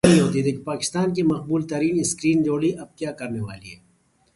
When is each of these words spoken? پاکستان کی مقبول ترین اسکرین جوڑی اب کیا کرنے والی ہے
پاکستان 0.65 1.13
کی 1.13 1.23
مقبول 1.23 1.67
ترین 1.67 1.99
اسکرین 1.99 2.43
جوڑی 2.43 2.71
اب 2.77 2.95
کیا 2.97 3.11
کرنے 3.11 3.39
والی 3.39 3.71
ہے 3.71 3.79